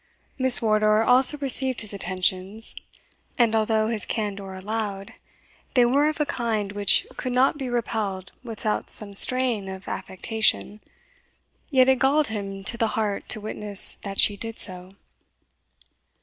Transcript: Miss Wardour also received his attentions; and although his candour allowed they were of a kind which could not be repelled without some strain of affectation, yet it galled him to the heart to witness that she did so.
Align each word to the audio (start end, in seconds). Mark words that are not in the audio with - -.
Miss 0.39 0.63
Wardour 0.63 1.03
also 1.03 1.37
received 1.37 1.81
his 1.81 1.93
attentions; 1.93 2.75
and 3.37 3.53
although 3.53 3.85
his 3.87 4.03
candour 4.07 4.55
allowed 4.55 5.13
they 5.75 5.85
were 5.85 6.09
of 6.09 6.19
a 6.19 6.25
kind 6.25 6.71
which 6.71 7.05
could 7.17 7.31
not 7.33 7.55
be 7.59 7.69
repelled 7.69 8.31
without 8.43 8.89
some 8.89 9.13
strain 9.13 9.69
of 9.69 9.87
affectation, 9.87 10.81
yet 11.69 11.87
it 11.87 11.99
galled 11.99 12.29
him 12.29 12.63
to 12.63 12.77
the 12.79 12.87
heart 12.97 13.29
to 13.29 13.39
witness 13.39 13.93
that 14.01 14.19
she 14.19 14.35
did 14.35 14.57
so. 14.57 14.93